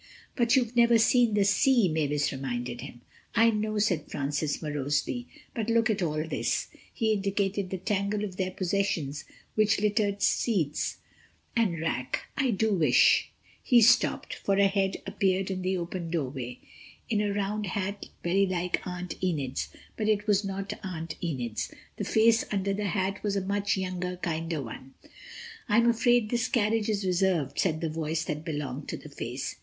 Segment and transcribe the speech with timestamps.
[0.35, 3.01] "But you've never seen the sea," Mavis reminded him.
[3.35, 8.35] "I know," said Francis, morosely, "but look at all this—" he indicated the tangle of
[8.35, 10.97] their possessions which littered seats
[11.55, 13.29] and rack—"I do wish—"
[13.61, 18.81] He stopped, for a head appeared in the open doorway—in a round hat very like
[18.87, 21.71] Aunt Enid's—but it was not Aunt Enid's.
[21.97, 24.95] The face under the hat was a much younger, kinder one.
[25.69, 29.57] "I'm afraid this carriage is reserved," said the voice that belonged to the face.